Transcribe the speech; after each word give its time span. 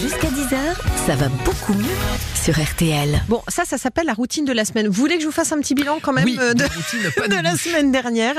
Jusqu'à 0.00 0.28
10h, 0.28 0.56
ça 1.06 1.16
va 1.16 1.28
beaucoup 1.44 1.72
mieux 1.72 1.84
sur 2.34 2.54
RTL. 2.54 3.20
Bon, 3.28 3.42
ça, 3.48 3.64
ça 3.64 3.78
s'appelle 3.78 4.06
la 4.06 4.12
routine 4.14 4.44
de 4.44 4.52
la 4.52 4.64
semaine. 4.64 4.86
Vous 4.86 4.92
voulez 4.92 5.16
que 5.16 5.22
je 5.22 5.26
vous 5.26 5.32
fasse 5.32 5.50
un 5.50 5.58
petit 5.58 5.74
bilan 5.74 5.98
quand 6.00 6.12
même 6.12 6.24
Oui, 6.24 6.38
euh, 6.40 6.54
de, 6.54 6.58
de 6.58 6.64
routine, 6.64 7.10
pas 7.16 7.26
de 7.28 7.36
de 7.36 7.42
la 7.42 7.56
semaine 7.56 7.90
dernière? 7.90 8.34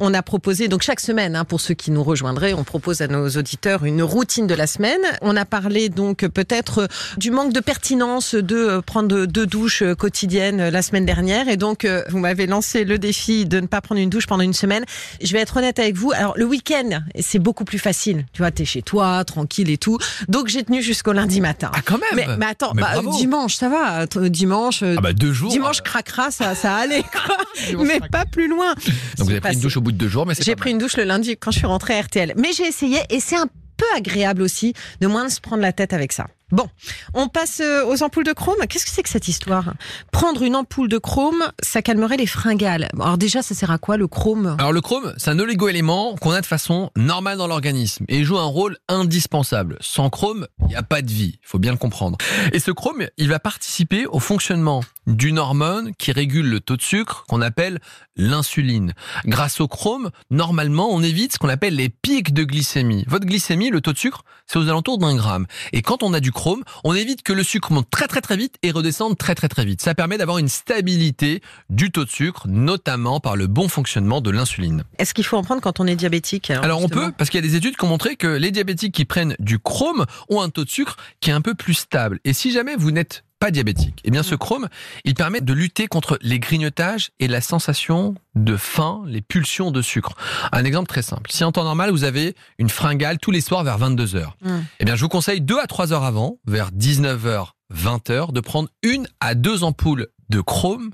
On 0.00 0.14
a 0.14 0.22
proposé, 0.22 0.68
donc 0.68 0.82
chaque 0.82 1.00
semaine, 1.00 1.36
hein, 1.36 1.44
pour 1.44 1.60
ceux 1.60 1.74
qui 1.74 1.90
nous 1.90 2.02
rejoindraient, 2.02 2.54
on 2.54 2.64
propose 2.64 3.02
à 3.02 3.08
nos 3.08 3.28
auditeurs 3.28 3.84
une 3.84 4.02
routine 4.02 4.46
de 4.46 4.54
la 4.54 4.66
semaine. 4.66 5.00
On 5.20 5.36
a 5.36 5.44
parlé 5.44 5.90
donc 5.90 6.26
peut-être 6.28 6.78
euh, 6.78 6.86
du 7.18 7.30
manque 7.30 7.52
de 7.52 7.60
pertinence 7.60 8.34
de 8.34 8.56
euh, 8.56 8.80
prendre 8.80 9.26
deux 9.26 9.46
douches 9.46 9.82
quotidiennes 9.98 10.70
la 10.70 10.82
semaine 10.82 11.04
dernière. 11.04 11.48
Et 11.48 11.56
donc, 11.58 11.86
vous 12.08 12.18
m'avez 12.18 12.46
lancé 12.46 12.84
le 12.84 12.98
défi 12.98 13.44
de 13.44 13.60
ne 13.60 13.66
pas 13.66 13.80
prendre 13.80 14.00
une 14.00 14.10
douche 14.10 14.26
pendant 14.26 14.44
une 14.44 14.54
semaine. 14.54 14.84
Je 15.22 15.32
vais 15.32 15.40
être 15.40 15.58
honnête 15.58 15.78
avec 15.78 15.94
vous. 15.94 16.12
Alors, 16.12 16.34
le 16.38 16.46
week-end, 16.46 17.00
c'est 17.20 17.38
beaucoup 17.38 17.64
plus 17.64 17.78
facile. 17.78 18.24
Tu 18.32 18.40
vois, 18.40 18.50
t'es 18.50 18.64
chez 18.64 18.82
toi, 18.82 19.24
tranquille 19.24 19.70
et 19.70 19.78
tout. 19.78 19.98
Donc, 20.28 20.48
j'ai 20.48 20.62
tenu 20.62 20.80
jusqu'au 21.02 21.12
lundi 21.12 21.40
matin. 21.40 21.70
Ah, 21.74 21.80
quand 21.84 21.98
même 21.98 22.10
Mais, 22.14 22.36
mais 22.36 22.46
attends, 22.46 22.72
Mais 22.74 22.82
bah, 22.82 23.00
dimanche, 23.18 23.56
ça 23.56 23.68
va. 23.68 24.06
Dimanche, 24.06 24.84
euh, 24.84 24.94
Ah 24.98 25.00
bah 25.00 25.12
deux 25.12 25.32
jours. 25.32 25.50
dimanche 25.50 25.80
euh, 25.80 25.82
craquera, 25.82 26.30
ça, 26.30 26.54
ça 26.54 26.76
allait, 26.76 27.02
quoi. 27.02 27.36
Mais 27.84 27.98
pas 27.98 28.24
plus 28.24 28.46
loin. 28.48 28.74
Donc 29.18 29.26
vous 29.26 29.30
avez 29.30 29.40
pris 29.40 29.54
une 29.54 29.60
douche 29.60 29.76
au 29.76 29.80
bout 29.80 29.90
de 29.90 29.96
deux 29.96 30.08
jours, 30.08 30.26
mais 30.26 30.34
c'est 30.34 30.44
J'ai 30.44 30.54
pris 30.54 30.70
une 30.70 30.78
douche 30.78 30.96
le 30.96 31.04
lundi 31.04 31.36
quand 31.36 31.50
je 31.50 31.58
suis 31.58 31.66
rentrée 31.66 31.98
à 31.98 32.02
RTL. 32.02 32.34
Mais 32.36 32.52
j'ai 32.52 32.66
essayé 32.66 32.98
et 33.10 33.18
c'est 33.20 33.36
un 33.36 33.46
peu 33.76 33.84
agréable 33.96 34.42
aussi 34.42 34.74
de 35.00 35.06
moins 35.06 35.28
se 35.28 35.40
prendre 35.40 35.62
la 35.62 35.72
tête 35.72 35.92
avec 35.92 36.12
ça. 36.12 36.28
Bon, 36.52 36.68
on 37.14 37.28
passe 37.28 37.60
euh, 37.60 37.86
aux 37.86 38.02
ampoules 38.02 38.24
de 38.24 38.34
chrome. 38.34 38.58
Qu'est-ce 38.68 38.84
que 38.84 38.90
c'est 38.90 39.02
que 39.02 39.08
cette 39.08 39.26
histoire? 39.26 39.72
Prendre 40.12 40.42
une 40.42 40.54
ampoule 40.54 40.88
de 40.88 40.98
chrome, 40.98 41.50
ça 41.62 41.80
calmerait 41.80 42.18
les 42.18 42.26
fringales. 42.26 42.90
Alors 43.00 43.16
déjà, 43.16 43.40
ça 43.40 43.54
sert 43.54 43.70
à 43.70 43.78
quoi 43.78 43.96
le 43.96 44.06
chrome? 44.06 44.56
Alors 44.58 44.72
le 44.72 44.82
chrome, 44.82 45.14
c'est 45.16 45.30
un 45.30 45.38
oligo-élément 45.38 46.14
qu'on 46.16 46.32
a 46.32 46.42
de 46.42 46.46
façon 46.46 46.90
normale 46.94 47.38
dans 47.38 47.46
l'organisme 47.46 48.04
et 48.08 48.22
joue 48.22 48.38
un 48.38 48.44
rôle 48.44 48.76
indispensable. 48.88 49.78
Sans 49.80 50.10
chrome, 50.10 50.46
il 50.60 50.66
n'y 50.66 50.76
a 50.76 50.82
pas 50.82 51.00
de 51.00 51.10
vie, 51.10 51.38
il 51.42 51.48
faut 51.48 51.58
bien 51.58 51.72
le 51.72 51.78
comprendre. 51.78 52.18
Et 52.52 52.58
ce 52.58 52.70
chrome, 52.70 53.06
il 53.16 53.28
va 53.30 53.38
participer 53.38 54.04
au 54.06 54.20
fonctionnement 54.20 54.82
d'une 55.06 55.38
hormone 55.38 55.92
qui 55.98 56.12
régule 56.12 56.48
le 56.48 56.60
taux 56.60 56.76
de 56.76 56.82
sucre 56.82 57.24
qu'on 57.28 57.40
appelle 57.40 57.80
l'insuline. 58.16 58.92
Grâce 59.24 59.60
au 59.60 59.68
chrome, 59.68 60.10
normalement, 60.30 60.90
on 60.92 61.02
évite 61.02 61.32
ce 61.32 61.38
qu'on 61.38 61.48
appelle 61.48 61.76
les 61.76 61.88
pics 61.88 62.32
de 62.34 62.44
glycémie. 62.44 63.04
Votre 63.08 63.26
glycémie, 63.26 63.70
le 63.70 63.80
taux 63.80 63.92
de 63.92 63.98
sucre, 63.98 64.22
c'est 64.46 64.58
aux 64.58 64.68
alentours 64.68 64.98
d'un 64.98 65.16
gramme. 65.16 65.46
Et 65.72 65.82
quand 65.82 66.02
on 66.02 66.12
a 66.12 66.20
du 66.20 66.30
chrome, 66.30 66.41
on 66.84 66.94
évite 66.94 67.22
que 67.22 67.32
le 67.32 67.42
sucre 67.42 67.72
monte 67.72 67.90
très 67.90 68.06
très 68.06 68.20
très 68.20 68.36
vite 68.36 68.56
et 68.62 68.70
redescende 68.70 69.16
très 69.16 69.34
très 69.34 69.48
très 69.48 69.64
vite. 69.64 69.82
Ça 69.82 69.94
permet 69.94 70.18
d'avoir 70.18 70.38
une 70.38 70.48
stabilité 70.48 71.42
du 71.70 71.90
taux 71.90 72.04
de 72.04 72.10
sucre, 72.10 72.46
notamment 72.48 73.20
par 73.20 73.36
le 73.36 73.46
bon 73.46 73.68
fonctionnement 73.68 74.20
de 74.20 74.30
l'insuline. 74.30 74.84
Est-ce 74.98 75.14
qu'il 75.14 75.24
faut 75.24 75.36
en 75.36 75.42
prendre 75.42 75.60
quand 75.60 75.80
on 75.80 75.86
est 75.86 75.96
diabétique 75.96 76.50
Alors 76.50 76.78
on 76.78 76.82
justement 76.82 77.06
peut, 77.06 77.12
parce 77.16 77.30
qu'il 77.30 77.44
y 77.44 77.46
a 77.46 77.48
des 77.48 77.56
études 77.56 77.76
qui 77.76 77.84
ont 77.84 77.88
montré 77.88 78.16
que 78.16 78.26
les 78.26 78.50
diabétiques 78.50 78.94
qui 78.94 79.04
prennent 79.04 79.36
du 79.38 79.58
chrome 79.58 80.06
ont 80.28 80.40
un 80.40 80.50
taux 80.50 80.64
de 80.64 80.70
sucre 80.70 80.96
qui 81.20 81.30
est 81.30 81.34
un 81.34 81.40
peu 81.40 81.54
plus 81.54 81.74
stable. 81.74 82.20
Et 82.24 82.32
si 82.32 82.52
jamais 82.52 82.76
vous 82.76 82.90
n'êtes 82.90 83.24
pas 83.42 83.50
diabétique, 83.50 83.98
eh 84.04 84.12
bien 84.12 84.22
ce 84.22 84.36
chrome, 84.36 84.68
il 85.04 85.14
permet 85.14 85.40
de 85.40 85.52
lutter 85.52 85.88
contre 85.88 86.16
les 86.22 86.38
grignotages 86.38 87.10
et 87.18 87.26
la 87.26 87.40
sensation 87.40 88.14
de 88.36 88.56
faim, 88.56 89.02
les 89.08 89.20
pulsions 89.20 89.72
de 89.72 89.82
sucre. 89.82 90.14
Un 90.52 90.64
exemple 90.64 90.86
très 90.86 91.02
simple. 91.02 91.28
Si 91.32 91.42
en 91.42 91.50
temps 91.50 91.64
normal, 91.64 91.90
vous 91.90 92.04
avez 92.04 92.36
une 92.58 92.68
fringale 92.68 93.18
tous 93.18 93.32
les 93.32 93.40
soirs 93.40 93.64
vers 93.64 93.78
22 93.78 94.14
heures, 94.14 94.36
Mm. 94.42 94.58
eh 94.78 94.84
bien 94.84 94.94
je 94.94 95.00
vous 95.00 95.08
conseille 95.08 95.40
2 95.40 95.58
à 95.58 95.66
3 95.66 95.92
heures 95.92 96.04
avant, 96.04 96.38
vers 96.46 96.70
19h, 96.70 97.54
20h, 97.74 98.30
de 98.32 98.38
prendre 98.38 98.68
une 98.84 99.08
à 99.18 99.34
deux 99.34 99.64
ampoules 99.64 100.06
de 100.28 100.40
chrome. 100.40 100.92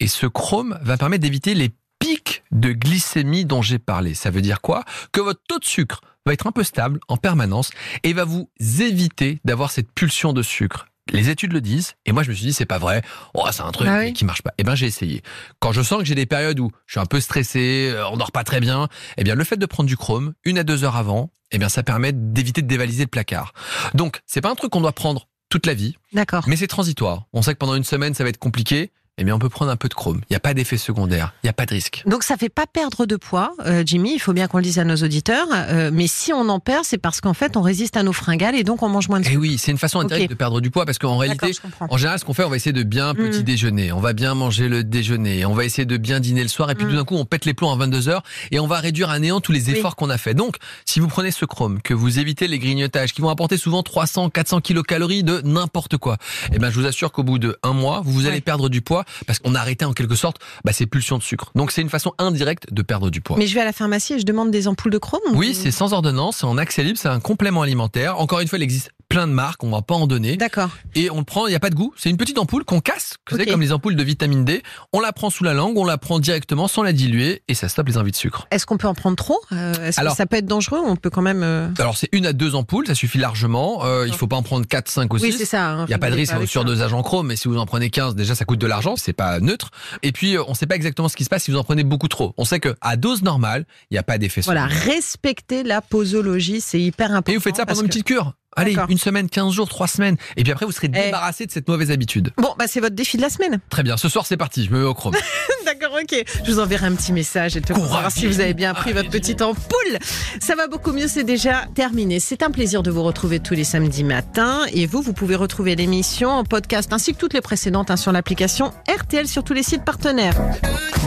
Et 0.00 0.08
ce 0.08 0.24
chrome 0.26 0.78
va 0.80 0.96
permettre 0.96 1.20
d'éviter 1.20 1.52
les 1.52 1.68
pics 1.98 2.44
de 2.50 2.72
glycémie 2.72 3.44
dont 3.44 3.60
j'ai 3.60 3.78
parlé. 3.78 4.14
Ça 4.14 4.30
veut 4.30 4.40
dire 4.40 4.62
quoi? 4.62 4.84
Que 5.12 5.20
votre 5.20 5.42
taux 5.46 5.58
de 5.58 5.66
sucre 5.66 6.00
va 6.24 6.32
être 6.32 6.46
un 6.46 6.52
peu 6.52 6.64
stable 6.64 6.98
en 7.08 7.18
permanence 7.18 7.70
et 8.04 8.14
va 8.14 8.24
vous 8.24 8.48
éviter 8.78 9.38
d'avoir 9.44 9.70
cette 9.70 9.92
pulsion 9.92 10.32
de 10.32 10.40
sucre. 10.42 10.86
Les 11.12 11.28
études 11.28 11.52
le 11.52 11.60
disent, 11.60 11.94
et 12.06 12.12
moi 12.12 12.22
je 12.22 12.30
me 12.30 12.34
suis 12.34 12.46
dit 12.46 12.52
c'est 12.52 12.66
pas 12.66 12.78
vrai, 12.78 13.02
oh, 13.34 13.44
c'est 13.50 13.62
un 13.62 13.72
truc 13.72 13.88
Ah 13.90 13.98
oui. 14.00 14.12
qui 14.12 14.24
marche 14.24 14.42
pas. 14.42 14.52
Eh 14.58 14.62
ben 14.64 14.74
j'ai 14.74 14.86
essayé. 14.86 15.22
Quand 15.58 15.72
je 15.72 15.82
sens 15.82 15.98
que 16.00 16.04
j'ai 16.04 16.14
des 16.14 16.26
périodes 16.26 16.60
où 16.60 16.70
je 16.86 16.92
suis 16.92 17.00
un 17.00 17.06
peu 17.06 17.20
stressé, 17.20 17.90
euh, 17.92 18.06
on 18.10 18.16
dort 18.16 18.32
pas 18.32 18.44
très 18.44 18.60
bien, 18.60 18.88
eh 19.16 19.24
bien 19.24 19.34
le 19.34 19.42
fait 19.44 19.56
de 19.56 19.66
prendre 19.66 19.88
du 19.88 19.96
chrome 19.96 20.34
une 20.44 20.58
à 20.58 20.62
deux 20.64 20.84
heures 20.84 20.96
avant, 20.96 21.32
eh 21.50 21.58
bien 21.58 21.68
ça 21.68 21.82
permet 21.82 22.12
d'éviter 22.12 22.62
de 22.62 22.68
dévaliser 22.68 23.02
le 23.04 23.08
placard. 23.08 23.52
Donc 23.94 24.20
c'est 24.26 24.40
pas 24.40 24.50
un 24.50 24.54
truc 24.54 24.70
qu'on 24.70 24.82
doit 24.82 24.92
prendre 24.92 25.26
toute 25.48 25.66
la 25.66 25.74
vie, 25.74 25.96
D'accord. 26.12 26.44
mais 26.46 26.54
c'est 26.54 26.68
transitoire. 26.68 27.24
On 27.32 27.42
sait 27.42 27.54
que 27.54 27.58
pendant 27.58 27.74
une 27.74 27.82
semaine 27.82 28.14
ça 28.14 28.22
va 28.22 28.30
être 28.30 28.38
compliqué, 28.38 28.92
eh 29.20 29.24
bien 29.24 29.34
on 29.34 29.38
peut 29.38 29.48
prendre 29.48 29.70
un 29.70 29.76
peu 29.76 29.88
de 29.88 29.94
chrome. 29.94 30.20
Il 30.28 30.32
n'y 30.32 30.36
a 30.36 30.40
pas 30.40 30.54
d'effet 30.54 30.76
secondaire, 30.78 31.32
il 31.42 31.46
n'y 31.46 31.50
a 31.50 31.52
pas 31.52 31.66
de 31.66 31.74
risque. 31.74 32.02
Donc 32.06 32.22
ça 32.24 32.36
fait 32.36 32.48
pas 32.48 32.66
perdre 32.66 33.06
de 33.06 33.16
poids, 33.16 33.52
euh, 33.66 33.82
Jimmy. 33.86 34.14
Il 34.14 34.18
faut 34.18 34.32
bien 34.32 34.48
qu'on 34.48 34.56
le 34.58 34.62
dise 34.64 34.78
à 34.78 34.84
nos 34.84 34.96
auditeurs. 34.96 35.46
Euh, 35.52 35.90
mais 35.92 36.06
si 36.06 36.32
on 36.32 36.48
en 36.48 36.58
perd, 36.60 36.84
c'est 36.84 36.98
parce 36.98 37.20
qu'en 37.20 37.34
fait 37.34 37.56
on 37.56 37.62
résiste 37.62 37.96
à 37.96 38.02
nos 38.02 38.12
fringales 38.12 38.54
et 38.56 38.64
donc 38.64 38.82
on 38.82 38.88
mange 38.88 39.08
moins 39.08 39.20
de 39.20 39.24
Et 39.26 39.28
sucre. 39.28 39.38
Eh 39.38 39.48
oui, 39.48 39.58
c'est 39.58 39.70
une 39.70 39.78
façon 39.78 40.00
indirecte 40.00 40.30
de 40.30 40.34
perdre 40.34 40.60
du 40.60 40.70
poids 40.70 40.86
parce 40.86 40.98
qu'en 40.98 41.16
réalité. 41.18 41.52
En 41.80 41.96
général, 41.96 42.18
ce 42.18 42.24
qu'on 42.24 42.34
fait, 42.34 42.44
on 42.44 42.48
va 42.50 42.56
essayer 42.56 42.72
de 42.72 42.82
bien 42.82 43.14
petit 43.14 43.40
Mm. 43.40 43.42
déjeuner, 43.42 43.92
on 43.92 44.00
va 44.00 44.12
bien 44.14 44.34
manger 44.34 44.68
le 44.68 44.82
déjeuner, 44.84 45.44
on 45.44 45.54
va 45.54 45.64
essayer 45.64 45.84
de 45.84 45.96
bien 45.96 46.20
dîner 46.20 46.42
le 46.42 46.48
soir, 46.48 46.70
et 46.70 46.74
puis 46.74 46.86
Mm. 46.86 46.90
tout 46.90 46.96
d'un 46.96 47.04
coup, 47.04 47.16
on 47.16 47.24
pète 47.24 47.44
les 47.44 47.54
plombs 47.54 47.70
à 47.72 47.76
22 47.76 48.08
heures 48.08 48.22
et 48.50 48.58
on 48.60 48.66
va 48.66 48.78
réduire 48.80 49.10
à 49.10 49.18
néant 49.18 49.40
tous 49.40 49.52
les 49.52 49.66
Oui. 49.68 49.76
efforts 49.76 49.96
qu'on 49.96 50.10
a 50.10 50.18
fait. 50.18 50.34
Donc, 50.34 50.56
si 50.86 51.00
vous 51.00 51.08
prenez 51.08 51.30
ce 51.30 51.44
chrome, 51.44 51.80
que 51.82 51.92
vous 51.94 52.18
évitez 52.18 52.48
les 52.48 52.58
grignotages, 52.58 53.12
qui 53.12 53.20
vont 53.20 53.28
apporter 53.28 53.56
souvent 53.58 53.82
300, 53.82 54.30
400 54.30 54.60
kilocalories 54.60 55.22
de 55.22 55.40
n'importe 55.44 55.96
quoi, 55.98 56.16
eh 56.52 56.58
ben, 56.58 56.70
je 56.70 56.78
vous 56.80 56.86
assure 56.86 57.12
qu'au 57.12 57.22
bout 57.22 57.38
de 57.38 57.56
un 57.62 57.72
mois, 57.72 58.00
vous, 58.04 58.12
vous 58.12 58.26
allez 58.26 58.36
Ouais. 58.36 58.40
perdre 58.40 58.68
du 58.68 58.80
poids 58.82 59.04
parce 59.26 59.38
qu'on 59.38 59.54
a 59.54 59.60
arrêté 59.60 59.84
en 59.84 59.92
quelque 59.92 60.14
sorte 60.14 60.38
bah, 60.64 60.72
ces 60.72 60.86
pulsions 60.86 61.18
de 61.18 61.22
sucre. 61.22 61.50
Donc, 61.54 61.70
c'est 61.72 61.82
une 61.82 61.90
façon 61.90 62.12
indirecte 62.18 62.72
de 62.72 62.82
perdre 62.82 63.10
du 63.10 63.20
poids. 63.20 63.36
Mais 63.38 63.46
je 63.46 63.54
vais 63.54 63.60
à 63.60 63.64
la 63.64 63.72
pharmacie 63.72 64.14
et 64.14 64.18
je 64.18 64.24
demande 64.24 64.50
des 64.50 64.68
ampoules 64.68 64.92
de 64.92 64.98
chrome. 64.98 65.20
Oui, 65.34 65.50
ou- 65.50 65.54
c'est 65.54 65.70
sans 65.70 65.92
ordonnance, 65.92 66.38
c'est 66.38 66.46
en 66.46 66.58
accès 66.58 66.82
libre, 66.84 66.98
c'est 66.98 67.08
un 67.08 67.20
complément 67.20 67.62
alimentaire. 67.62 68.18
Encore 68.18 68.40
une 68.40 68.48
fois, 68.48 68.58
il 68.58 68.62
existe 68.62 68.90
plein 69.10 69.26
de 69.26 69.32
marques, 69.32 69.62
on 69.64 69.70
va 69.70 69.82
pas 69.82 69.94
en 69.96 70.06
donner. 70.06 70.36
D'accord. 70.38 70.70
Et 70.94 71.10
on 71.10 71.18
le 71.18 71.24
prend, 71.24 71.46
il 71.46 71.50
n'y 71.50 71.56
a 71.56 71.60
pas 71.60 71.68
de 71.68 71.74
goût. 71.74 71.92
C'est 71.98 72.08
une 72.08 72.16
petite 72.16 72.38
ampoule 72.38 72.64
qu'on 72.64 72.80
casse, 72.80 73.14
vous 73.28 73.36
savez, 73.36 73.42
Ok. 73.48 73.50
comme 73.52 73.60
les 73.60 73.72
ampoules 73.72 73.96
de 73.96 74.02
vitamine 74.02 74.44
D. 74.44 74.62
On 74.92 75.00
la 75.00 75.12
prend 75.12 75.28
sous 75.30 75.42
la 75.44 75.52
langue, 75.52 75.76
on 75.76 75.84
la 75.84 75.98
prend 75.98 76.20
directement 76.20 76.68
sans 76.68 76.82
la 76.84 76.92
diluer 76.92 77.42
et 77.48 77.54
ça 77.54 77.68
stoppe 77.68 77.88
les 77.88 77.98
envies 77.98 78.12
de 78.12 78.16
sucre. 78.16 78.46
Est-ce 78.52 78.64
qu'on 78.66 78.76
peut 78.78 78.86
en 78.86 78.94
prendre 78.94 79.16
trop? 79.16 79.38
Euh, 79.52 79.74
Est-ce 79.88 80.00
que 80.00 80.14
ça 80.14 80.26
peut 80.26 80.36
être 80.36 80.46
dangereux? 80.46 80.78
On 80.84 80.94
peut 80.96 81.10
quand 81.10 81.22
même. 81.22 81.42
euh, 81.42 81.68
Alors 81.78 81.96
c'est 81.98 82.08
une 82.12 82.24
à 82.24 82.32
deux 82.32 82.54
ampoules, 82.54 82.86
ça 82.86 82.94
suffit 82.94 83.18
largement. 83.18 83.84
Euh, 83.84 84.06
il 84.06 84.14
faut 84.14 84.28
pas 84.28 84.36
en 84.36 84.42
prendre 84.44 84.64
4, 84.64 84.88
5 84.88 85.12
ou 85.12 85.18
6. 85.18 85.24
Oui, 85.24 85.34
c'est 85.36 85.44
ça. 85.44 85.70
hein, 85.72 85.84
Il 85.86 85.88
n'y 85.88 85.94
a 85.94 85.98
pas 85.98 86.10
de 86.10 86.14
risque 86.14 86.46
sur 86.46 86.64
dosage 86.64 86.92
en 86.94 87.02
chrome, 87.02 87.26
mais 87.26 87.36
si 87.36 87.48
vous 87.48 87.58
en 87.58 87.66
prenez 87.66 87.90
15, 87.90 88.14
déjà 88.14 88.34
ça 88.36 88.44
coûte 88.44 88.60
de 88.60 88.66
l'argent, 88.68 88.94
c'est 88.96 89.12
pas 89.12 89.40
neutre. 89.40 89.70
Et 90.04 90.12
puis 90.12 90.36
euh, 90.36 90.44
on 90.46 90.50
ne 90.50 90.54
sait 90.56 90.66
pas 90.66 90.76
exactement 90.76 91.08
ce 91.08 91.16
qui 91.16 91.24
se 91.24 91.28
passe 91.28 91.42
si 91.42 91.50
vous 91.50 91.56
en 91.58 91.64
prenez 91.64 91.82
beaucoup 91.82 92.08
trop. 92.08 92.32
On 92.38 92.44
sait 92.44 92.60
que 92.60 92.76
à 92.80 92.96
dose 92.96 93.22
normale, 93.22 93.66
il 93.90 93.94
n'y 93.94 93.98
a 93.98 94.04
pas 94.04 94.18
d'effet 94.18 94.40
Voilà, 94.42 94.66
respecter 94.66 95.64
la 95.64 95.80
posologie, 95.82 96.60
c'est 96.60 96.80
hyper 96.80 97.10
important. 97.10 97.32
Et 97.32 97.36
vous 97.36 97.42
faites 97.42 97.56
ça 97.56 97.66
pendant 97.66 97.80
une 97.82 97.88
petite 97.88 98.04
cure. 98.06 98.34
Allez, 98.56 98.76
une 98.88 98.98
semaine, 98.98 99.28
15 99.28 99.52
jours, 99.52 99.68
3 99.68 99.86
semaines. 99.86 100.16
Et 100.36 100.42
puis 100.42 100.52
après, 100.52 100.66
vous 100.66 100.72
serez 100.72 100.88
Eh. 100.92 101.04
débarrassé 101.06 101.46
de 101.46 101.52
cette 101.52 101.68
mauvaise 101.68 101.90
habitude. 101.90 102.32
Bon, 102.36 102.52
bah 102.58 102.64
c'est 102.66 102.80
votre 102.80 102.96
défi 102.96 103.16
de 103.16 103.22
la 103.22 103.30
semaine. 103.30 103.60
Très 103.70 103.82
bien, 103.84 103.96
ce 103.96 104.08
soir 104.08 104.26
c'est 104.26 104.36
parti, 104.36 104.64
je 104.64 104.70
me 104.70 104.78
mets 104.80 104.84
au 104.84 104.92
chrome. 104.94 105.14
D'accord, 105.64 105.96
ok. 106.02 106.24
Je 106.44 106.50
vous 106.50 106.58
enverrai 106.58 106.86
un 106.86 106.94
petit 106.94 107.12
message 107.12 107.56
et 107.56 107.60
tout 107.60 107.74
pour 107.74 107.84
savoir 107.84 108.10
si 108.10 108.26
vous 108.26 108.40
avez 108.40 108.54
bien 108.54 108.74
pris 108.74 108.92
votre 108.92 109.08
petite 109.08 109.40
ampoule. 109.40 109.98
Ça 110.40 110.56
va 110.56 110.66
beaucoup 110.66 110.92
mieux, 110.92 111.06
c'est 111.06 111.22
déjà 111.24 111.66
terminé. 111.74 112.18
C'est 112.18 112.42
un 112.42 112.50
plaisir 112.50 112.82
de 112.82 112.90
vous 112.90 113.02
retrouver 113.04 113.38
tous 113.38 113.54
les 113.54 113.64
samedis 113.64 114.02
matins. 114.04 114.62
Et 114.72 114.86
vous, 114.86 115.00
vous 115.00 115.12
pouvez 115.12 115.36
retrouver 115.36 115.76
l'émission 115.76 116.30
en 116.30 116.42
podcast 116.44 116.92
ainsi 116.92 117.14
que 117.14 117.18
toutes 117.18 117.34
les 117.34 117.40
précédentes 117.40 117.90
hein, 117.90 117.96
sur 117.96 118.10
l'application 118.10 118.72
RTL 118.88 119.28
sur 119.28 119.44
tous 119.44 119.54
les 119.54 119.62
sites 119.62 119.84
partenaires. 119.84 120.34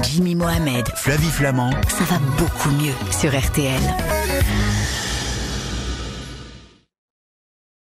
Jimmy 0.03 0.35
Mohamed, 0.35 0.87
Flavie 0.95 1.27
Flamand. 1.29 1.71
ça 1.89 2.03
va 2.05 2.19
beaucoup 2.37 2.71
mieux 2.71 2.93
sur 3.11 3.37
RTL. 3.37 3.81